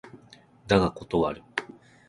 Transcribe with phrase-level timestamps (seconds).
[0.65, 1.43] だが断る